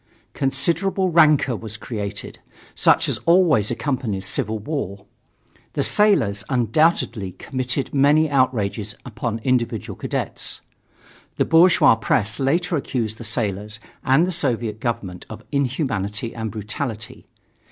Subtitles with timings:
[0.33, 2.39] Considerable rancor was created,
[2.73, 5.05] such as always accompanies civil war.
[5.73, 10.59] The sailors undoubtedly committed many outrages upon individual cadets.
[11.35, 17.27] The bourgeois press later accused the sailors and the Soviet government of inhumanity and brutality.